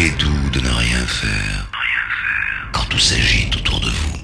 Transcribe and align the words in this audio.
qu'il 0.00 0.06
est 0.06 0.52
de 0.52 0.60
ne 0.60 0.70
rien 0.70 1.06
faire 1.06 1.66
quand 2.72 2.84
tout 2.88 2.98
s'agite 2.98 3.54
autour 3.56 3.80
de 3.80 3.90
vous. 3.90 4.18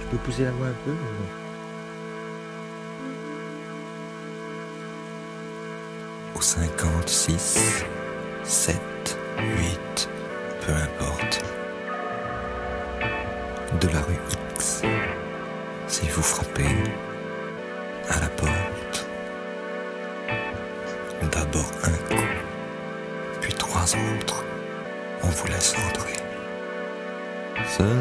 Je 0.00 0.06
peux 0.10 0.16
pousser 0.18 0.44
la 0.44 0.52
voix 0.52 0.68
un 0.68 0.72
peu 0.84 1.47
56, 6.48 7.58
7, 8.42 8.76
8, 9.38 10.08
peu 10.62 10.72
importe. 10.72 11.44
De 13.78 13.88
la 13.88 14.00
rue 14.00 14.18
X, 14.54 14.80
si 15.88 16.08
vous 16.08 16.22
frappez 16.22 16.74
à 18.08 18.20
la 18.20 18.28
porte, 18.28 19.06
d'abord 21.30 21.70
un 21.84 22.14
coup, 22.14 22.22
puis 23.42 23.52
trois 23.52 23.84
autres, 24.16 24.42
on 25.22 25.28
vous 25.28 25.48
laisse 25.48 25.74
entrer. 25.90 26.16
Seul 27.76 27.98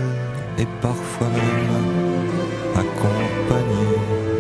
et 0.58 0.68
parfois 0.82 1.28
même 1.28 2.78
accompagné. 2.78 4.37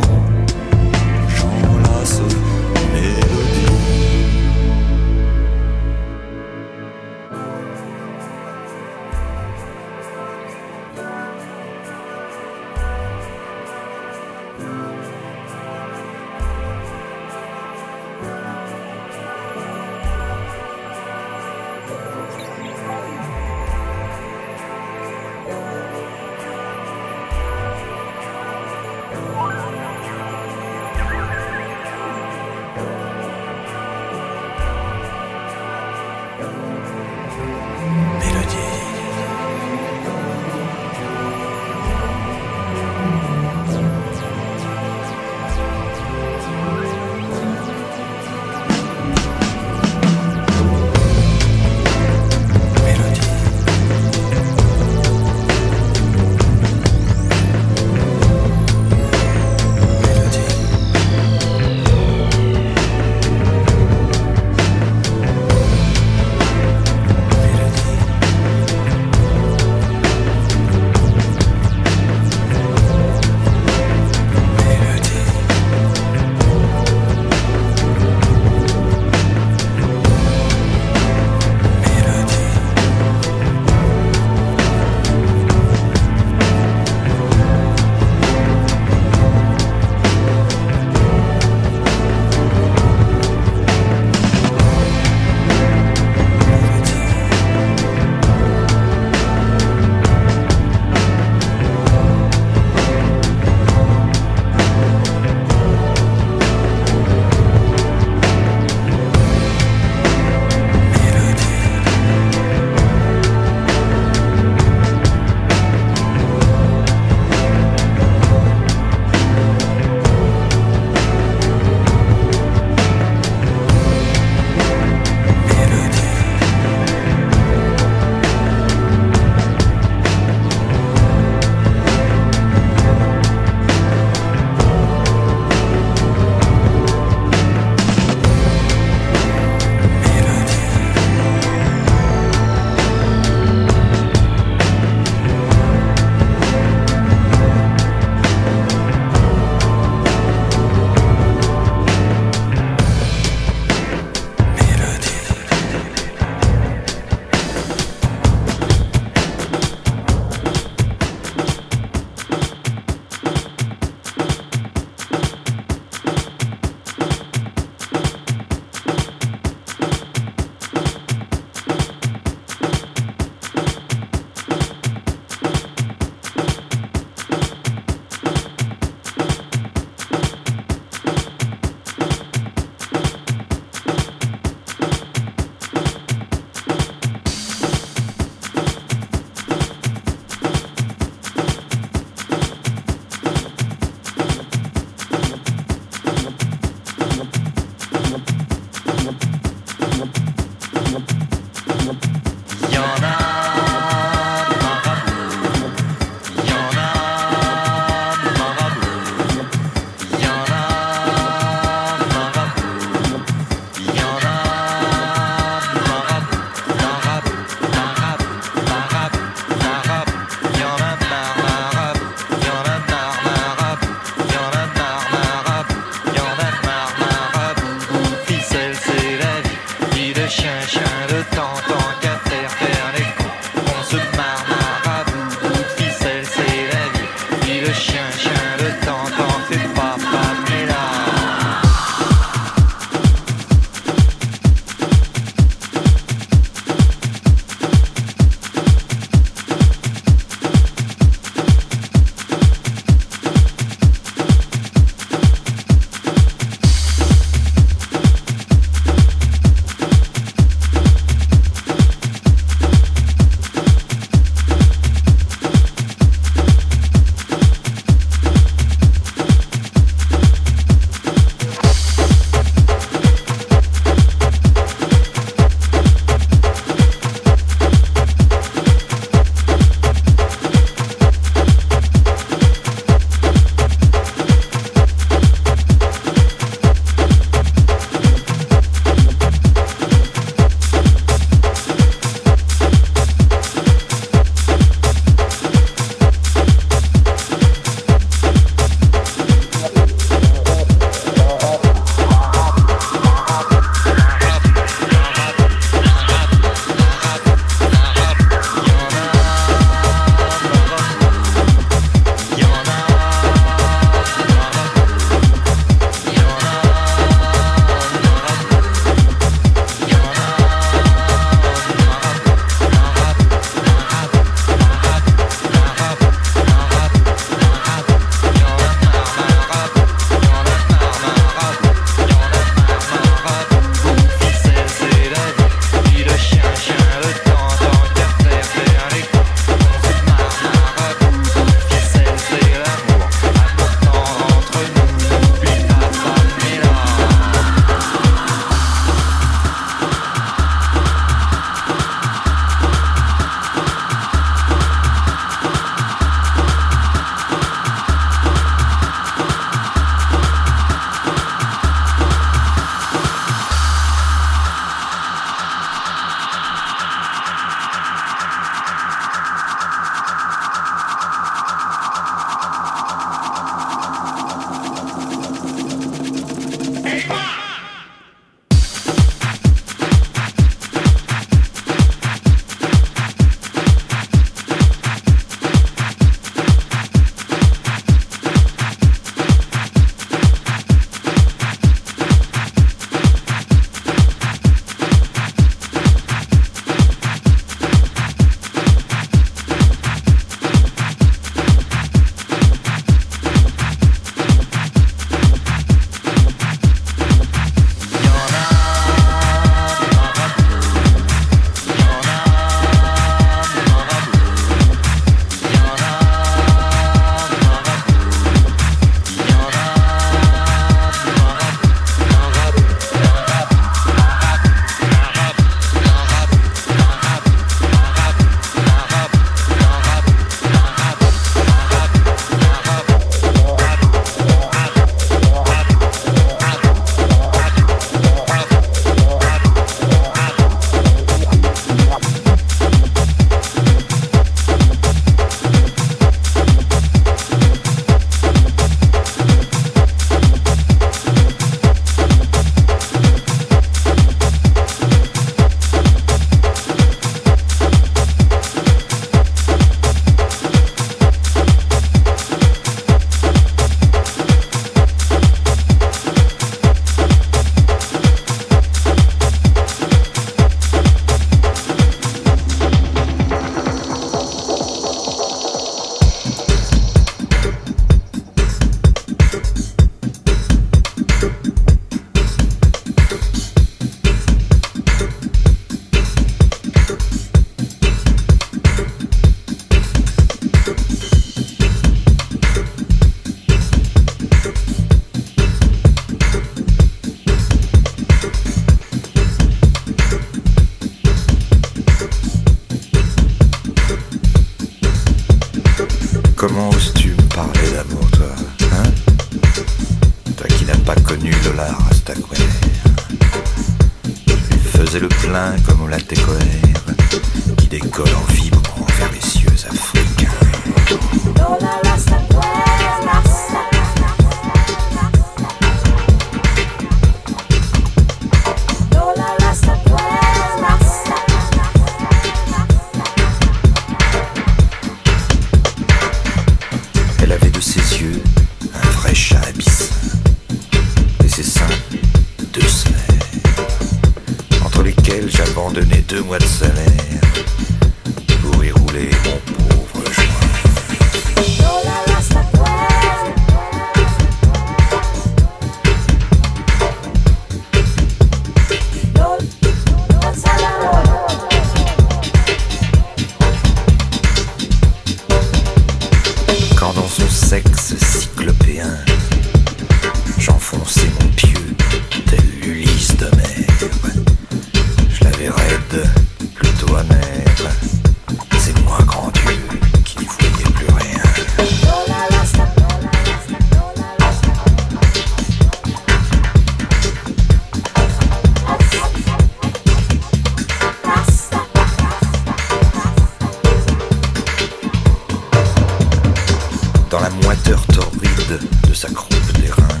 dans 597.10 597.20
la 597.20 597.30
moiteur 597.30 597.84
torride 597.88 598.60
de 598.88 598.94
sa 598.94 599.08
croupe 599.10 599.52
d'airain. 599.54 600.00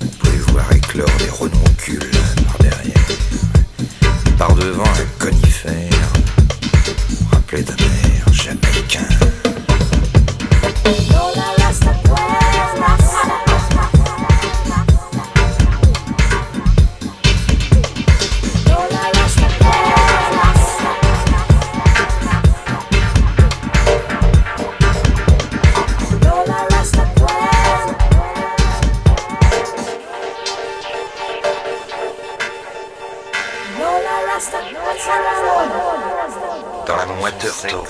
Vous 0.00 0.08
pouvez 0.18 0.38
voir 0.52 0.70
éclore 0.72 1.08
des 1.18 1.28
renoncules 1.28 2.10
par 2.46 2.58
derrière? 2.58 3.06
Par 4.38 4.54
devant 4.54 4.84
un 4.84 5.24
conifère, 5.24 6.12
rappelé 7.32 7.62
d'un 7.64 7.74
air 7.74 8.32
jamaïcain. 8.32 9.08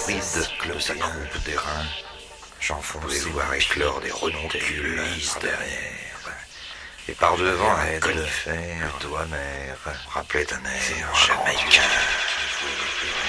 ride 0.07 0.75
de 0.75 0.81
sa 0.81 0.95
croupe 0.95 1.45
d'airain, 1.45 1.87
j'enfonce 2.61 3.13
les 3.13 3.31
voir 3.31 3.53
éclore 3.55 4.01
des 4.01 4.11
renoncules 4.11 5.03
derrière. 5.41 5.95
Et 7.09 7.13
par 7.13 7.37
devant, 7.37 7.83
aide 7.83 8.03
de 8.03 8.23
fer, 8.23 8.93
toi 9.01 9.27
mère, 9.27 9.77
rappelait 10.11 10.53
un 10.53 10.65
air 10.65 11.15
jamais 11.15 11.55
cœur. 11.71 13.24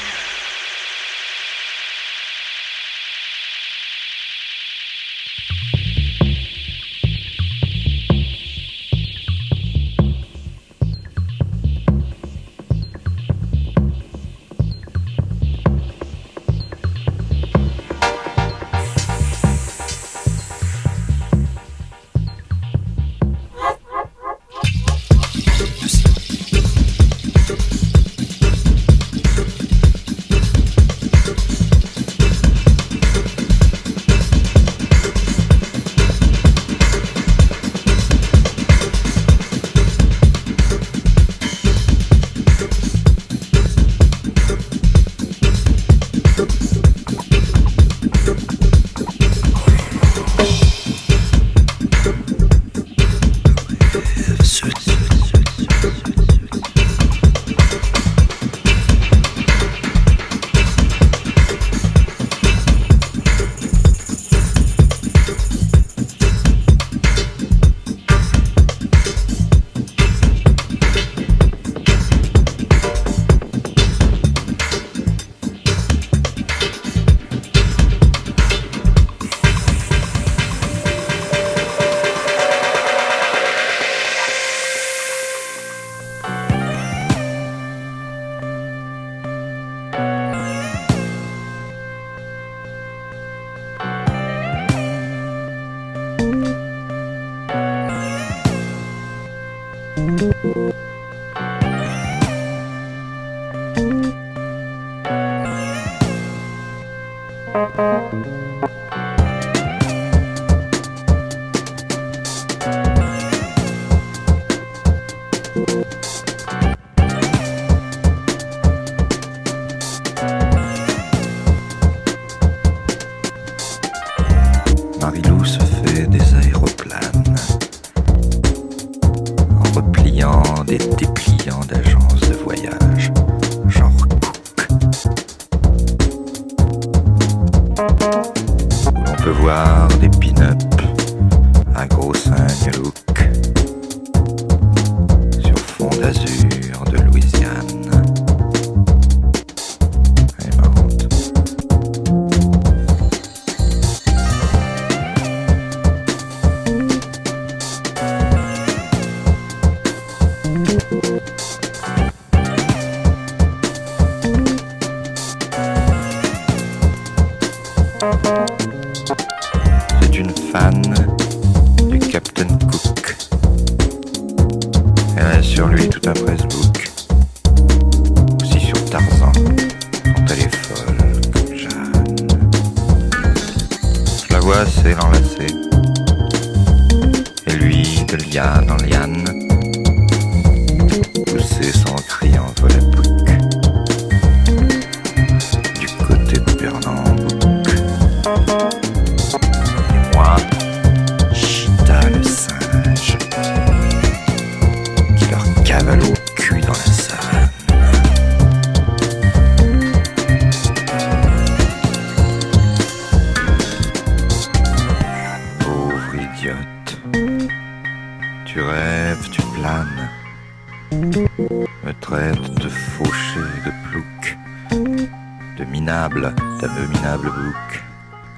Minable, 226.16 226.32
d'abominable 226.62 227.30
bouc. 227.30 227.84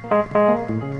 Qu'importe. 0.09 0.96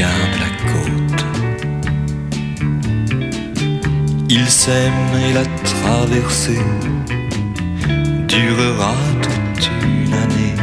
regarde 0.00 0.36
la 0.40 0.50
côte. 0.72 1.24
Il 4.28 4.46
s'aime 4.48 4.92
et 5.28 5.32
la 5.34 5.44
traversée 5.64 6.64
durera 8.26 8.94
toute 9.22 9.70
une 9.82 10.14
année. 10.14 10.54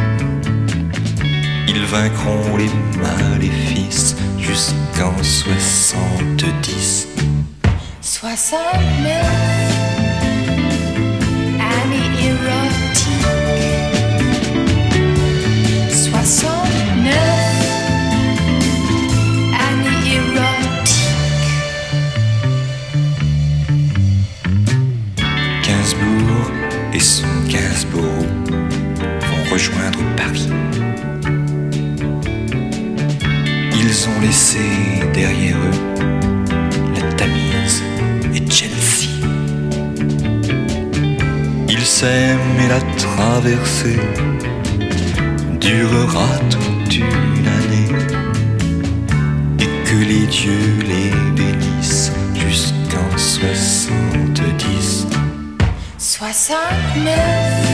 Ils 1.68 1.84
vaincront 1.84 2.56
les 2.56 2.70
maléfices 3.00 4.16
jusqu'en 4.40 5.14
70. 5.22 7.08
60 8.00 8.58
amis 11.60 12.10
érotiques. 12.24 13.37
rejoindre 29.58 29.98
Paris. 30.16 30.48
Ils 33.80 34.08
ont 34.08 34.20
laissé 34.20 34.60
derrière 35.12 35.56
eux 35.56 35.80
la 36.94 37.12
Tamise 37.14 37.82
et 38.36 38.48
Chelsea. 38.48 39.10
Ils 41.68 41.84
s'aiment 41.84 42.60
et 42.64 42.68
la 42.68 42.80
traversée 43.04 44.00
durera 45.60 46.30
toute 46.50 46.94
une 46.96 47.48
année 47.58 47.92
et 49.58 49.70
que 49.88 49.96
les 50.10 50.26
dieux 50.26 50.78
les 50.92 51.10
bénissent 51.34 52.12
jusqu'en 52.46 53.10
70. 53.16 55.08
69 55.98 57.67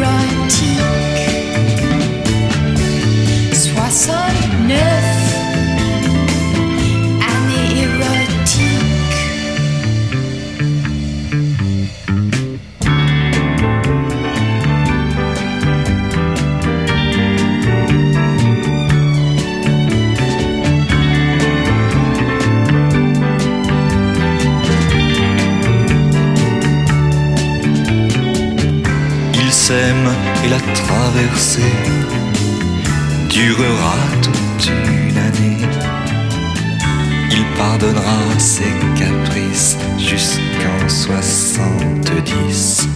right 0.00 0.69
et 30.44 30.48
la 30.48 30.60
traversée 30.60 31.72
durera 33.28 33.96
toute 34.22 34.68
une 34.68 35.18
année. 35.18 35.58
Il 37.30 37.44
pardonnera 37.56 38.38
ses 38.38 38.72
caprices 38.98 39.76
jusqu'en 39.98 40.88
70. 40.88 42.88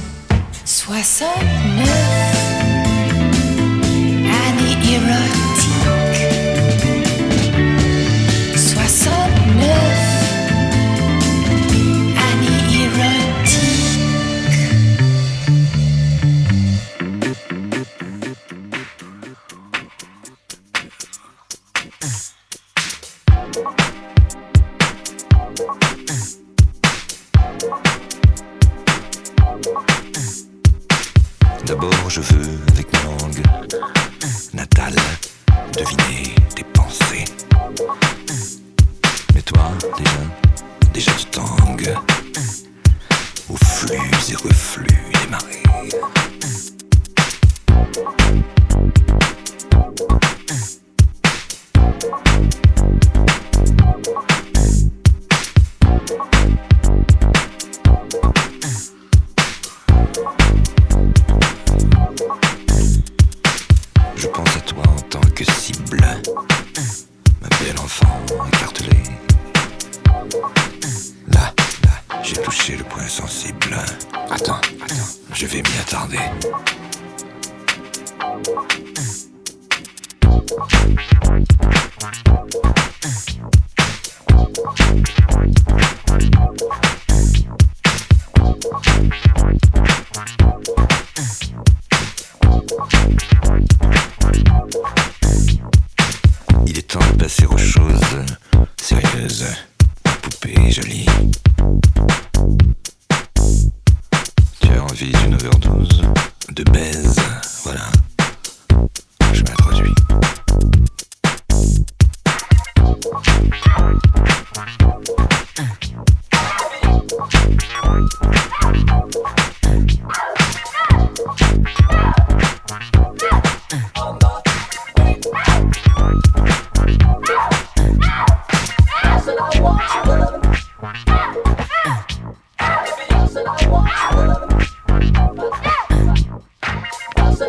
69 0.65 1.89
Annie 4.47 4.95
Hero. 4.95 5.54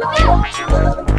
我。 0.05 1.14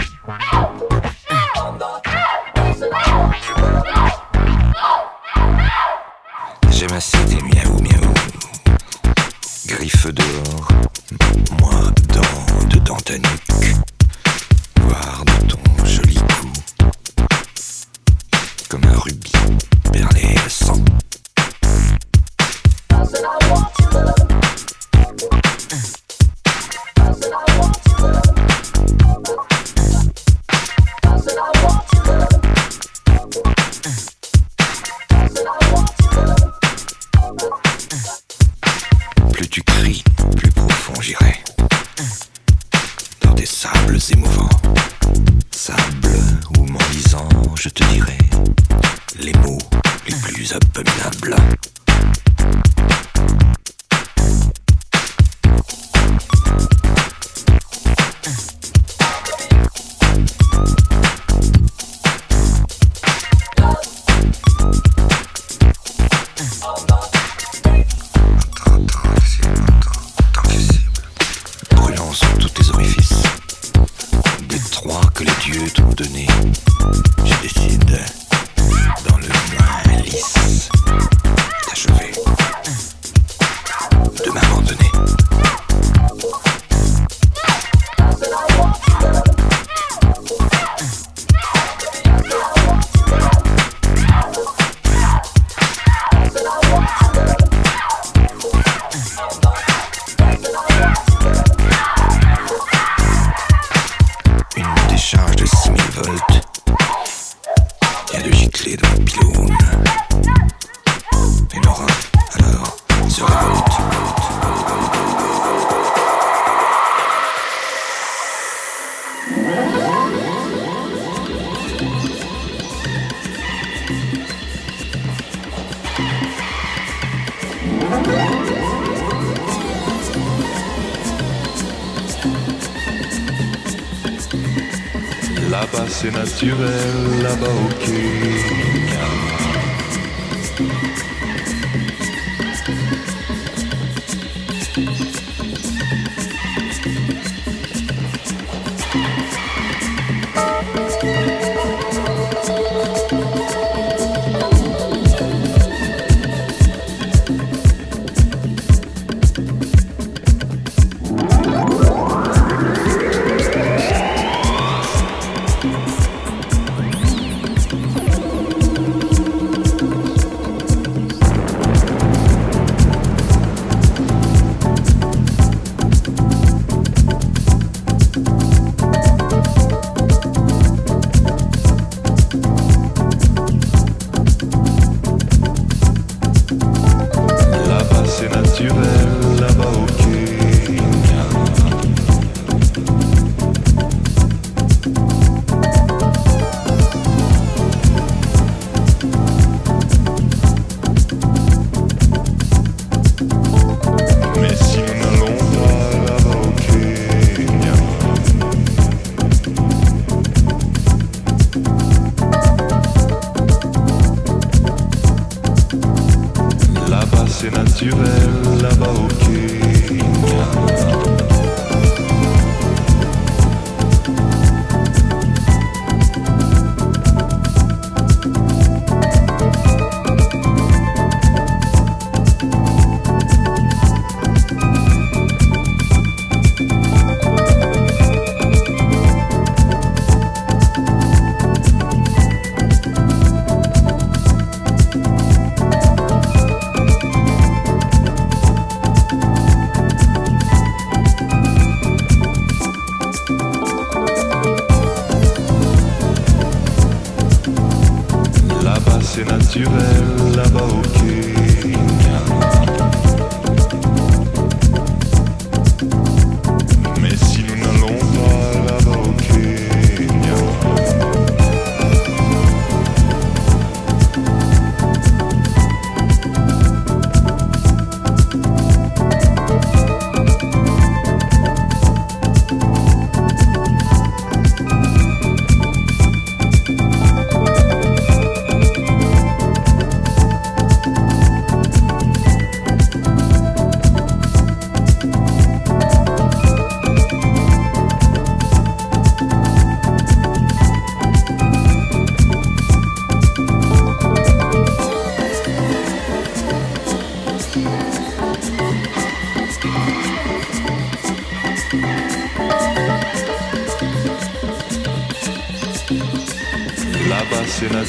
C'est 135.98 136.12
naturel, 136.12 137.22
là-bas 137.22 137.46
au 137.46 137.68
Kenya. 137.82 138.95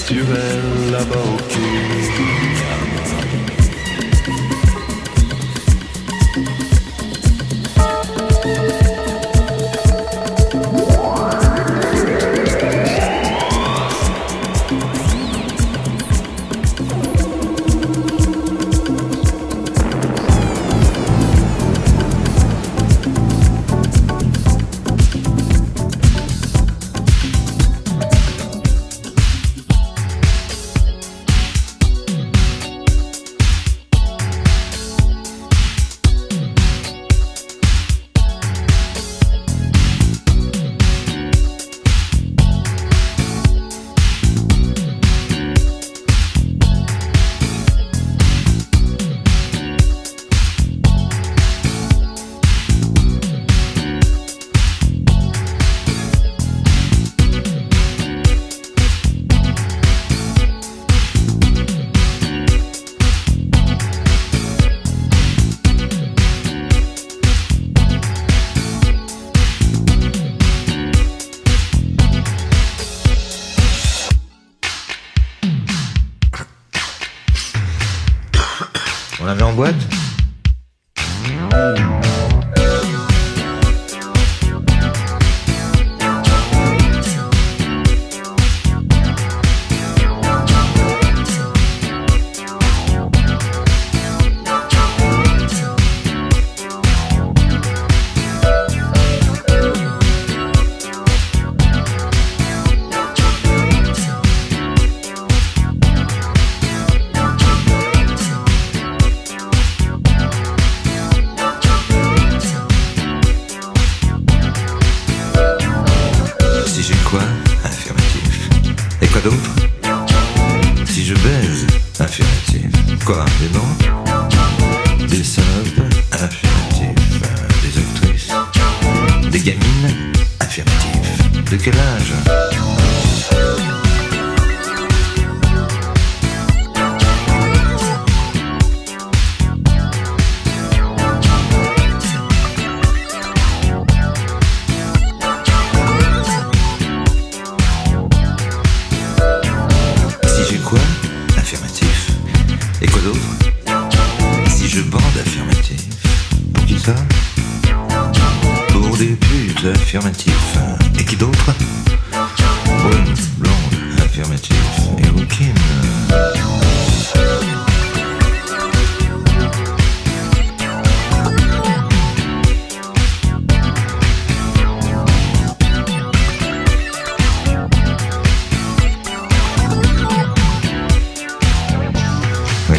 C'est 0.08 0.16
naturel 0.16 0.62
là-bas. 0.92 1.67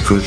Si 0.09 0.15
j'ai 0.15 0.21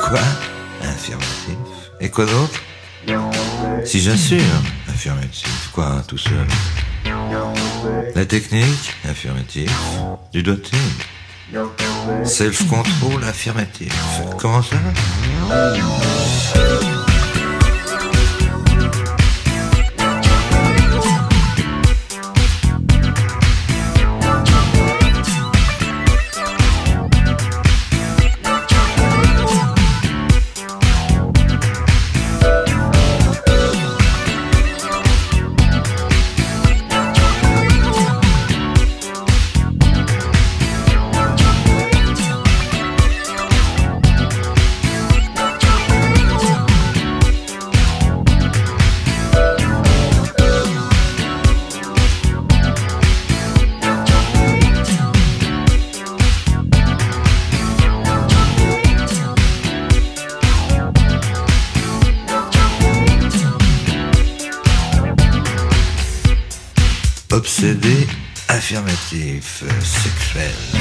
quoi? 0.00 0.18
Affirmatif. 0.80 1.58
Et 2.00 2.08
quoi 2.08 2.24
d'autre? 2.24 2.62
Si 3.84 4.00
j'assure. 4.00 4.40
Affirmatif. 4.88 5.68
Quoi, 5.74 6.02
tout 6.08 6.16
seul? 6.16 6.46
La 8.14 8.24
technique? 8.24 8.94
Affirmatif. 9.04 9.70
Du 10.32 10.42
doigté 10.42 10.78
Self-control 12.24 13.24
affirmatif. 13.24 13.92
Affirmatif 69.42 69.86
sexuel. 69.86 70.71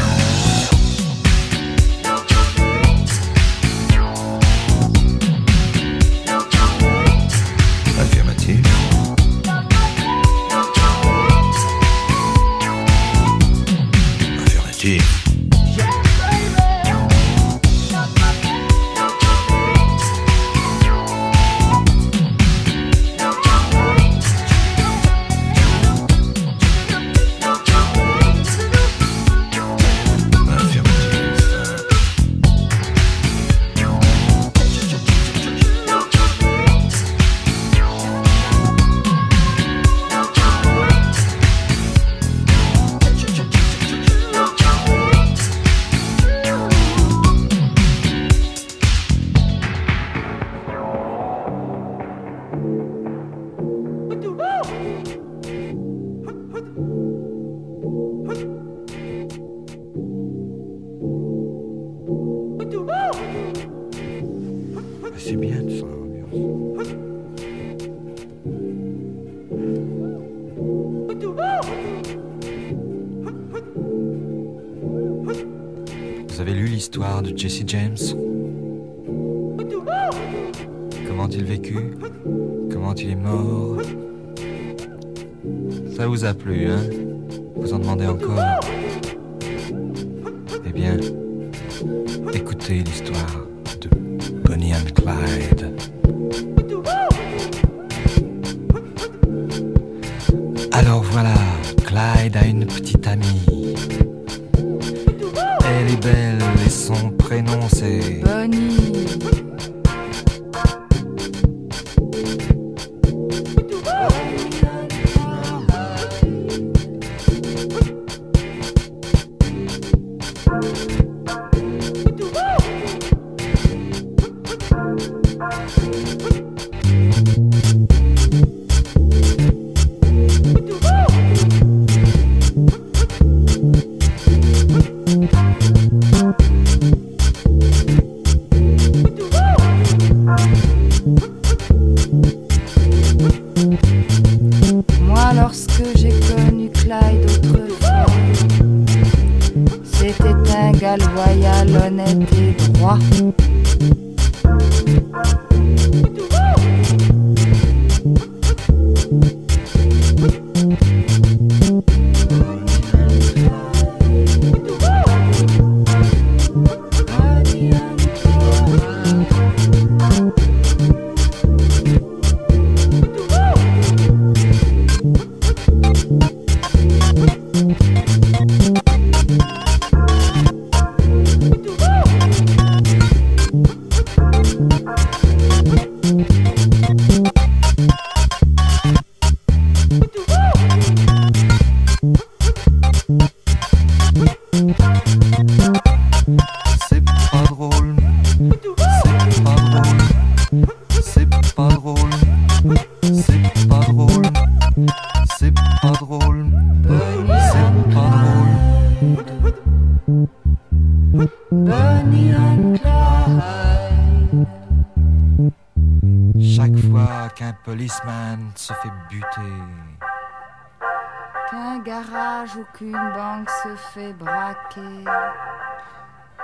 aucune 222.57 222.91
banque 222.91 223.49
se 223.63 223.75
fait 223.93 224.13
braquer. 224.13 225.05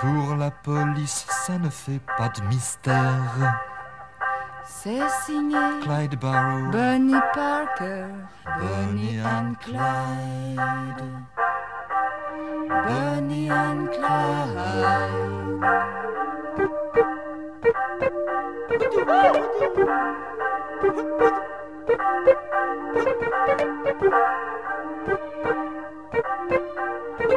Pour 0.00 0.36
la 0.36 0.50
police, 0.50 1.26
ça 1.28 1.58
ne 1.58 1.68
fait 1.68 2.00
pas 2.16 2.28
de 2.28 2.42
mystère. 2.46 3.60
C'est 4.64 5.08
signé 5.24 5.58
Clyde 5.82 6.18
Barrow, 6.20 6.70
Bonnie 6.70 7.20
Parker, 7.34 8.06
Bonnie 8.60 9.20
and 9.20 9.54
Clyde. 9.60 11.04
Bonnie 12.86 13.50
and 13.50 13.86
Clyde. 13.88 15.18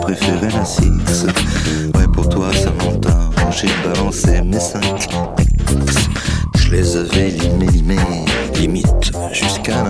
préférais 0.00 0.50
la 0.50 0.64
6. 0.64 1.26
Ouais, 1.94 2.06
pour 2.12 2.28
toi, 2.28 2.48
Saint-Valentin, 2.52 3.30
j'ai 3.50 3.68
balancé 3.84 4.40
mes 4.42 4.60
5. 4.60 4.82
Je 6.56 6.70
les 6.70 6.96
avais 6.96 7.28
limés, 7.30 7.66
limés, 7.66 8.24
limite 8.54 9.12
jusqu'à 9.32 9.82
la 9.82 9.89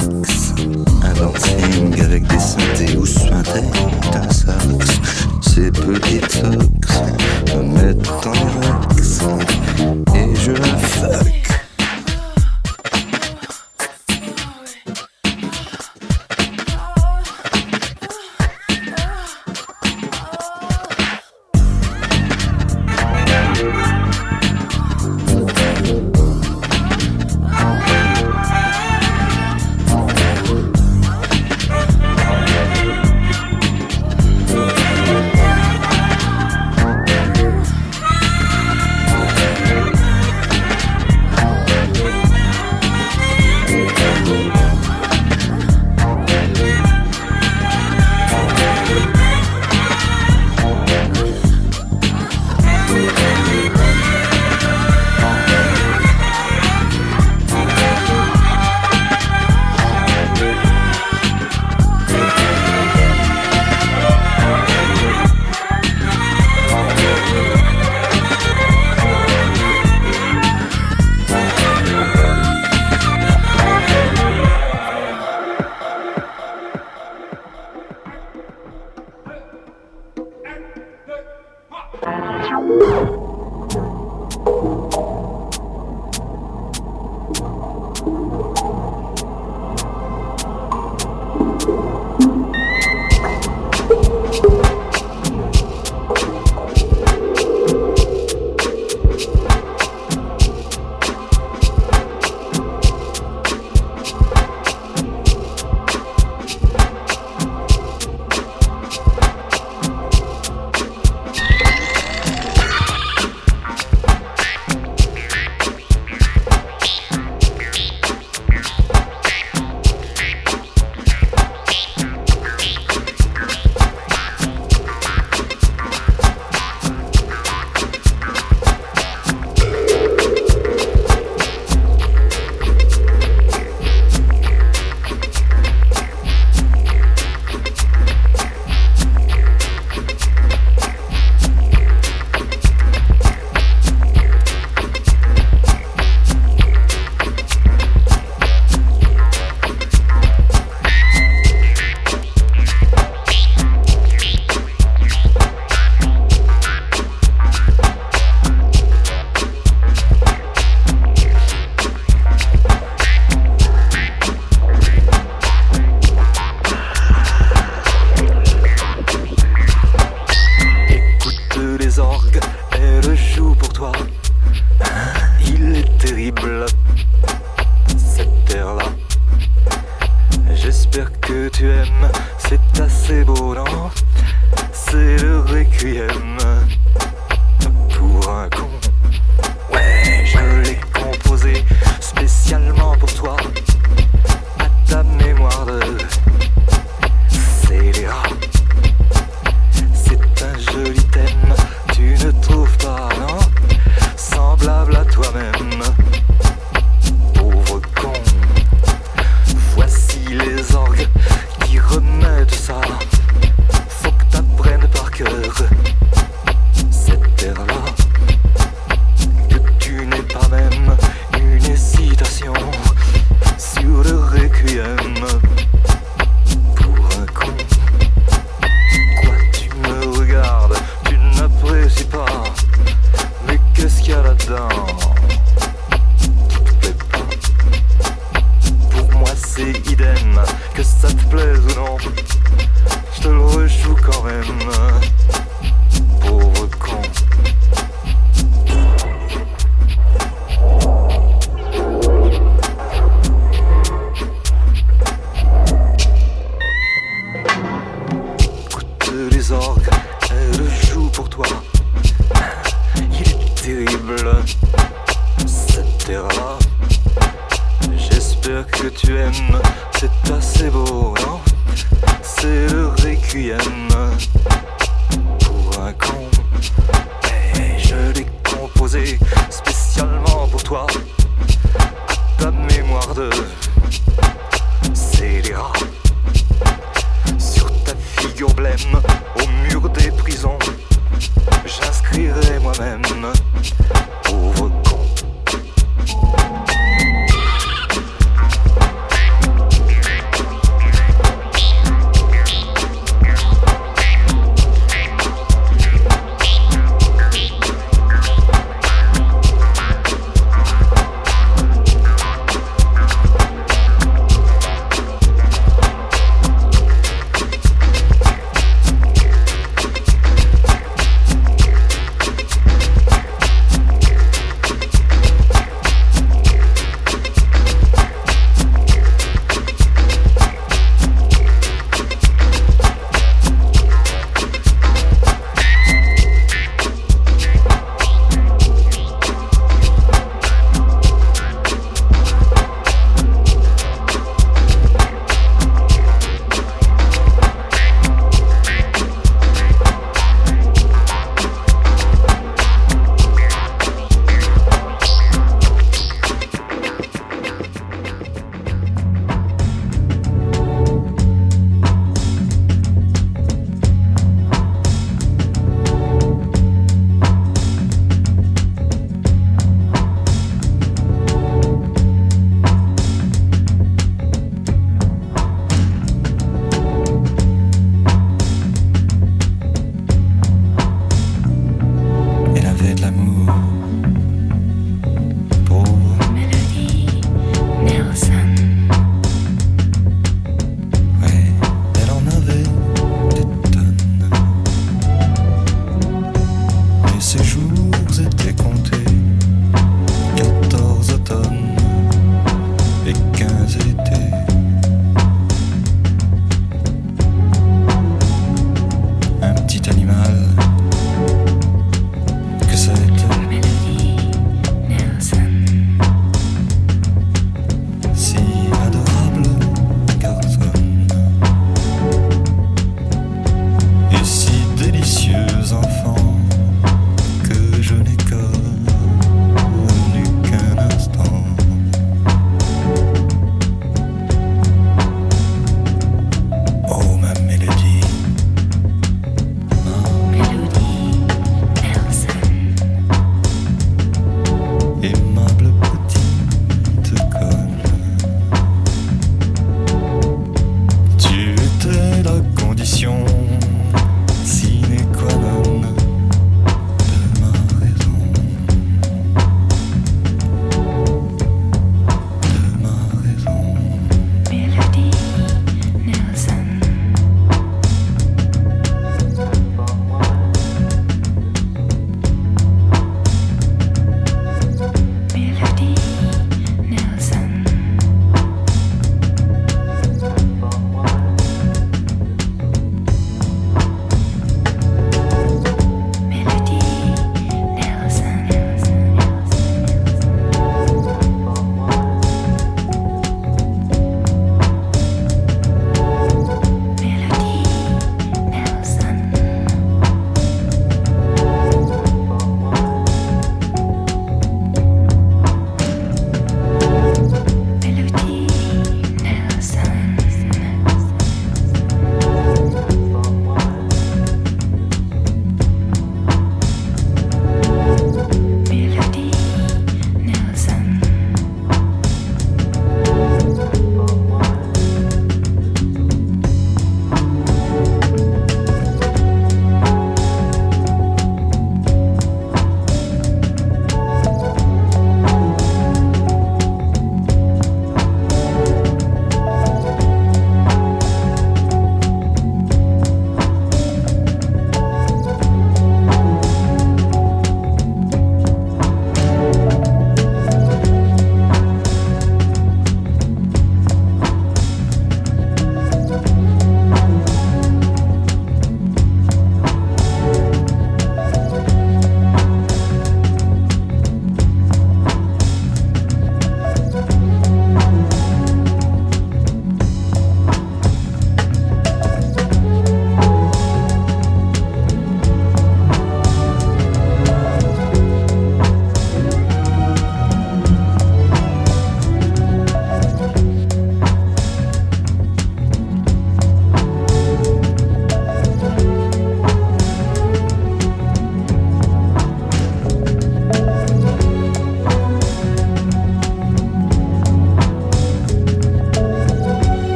Un 0.00 1.12
dancing 1.14 2.00
avec 2.00 2.26
des 2.26 2.38
synthés 2.38 2.96
ou 2.96 3.04
sphinter 3.04 3.79